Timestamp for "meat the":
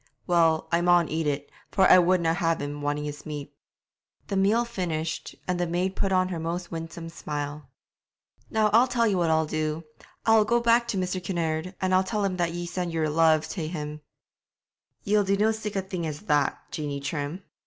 3.23-4.35